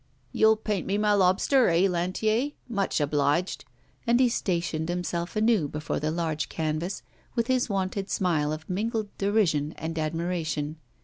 [0.31, 2.53] 'You'll paint me my lobster, eh, Lantier?
[2.67, 3.65] Much obliged.'
[4.07, 7.03] And he stationed himself anew before the large canvas,
[7.35, 10.77] with his wonted smile of mingled derision and admiration.